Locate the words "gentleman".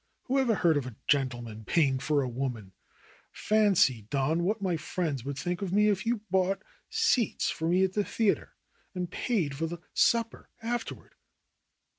1.07-1.63